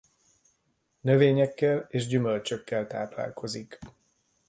[1.01, 3.79] Növényekkel és gyümölcsökkel táplálkozik.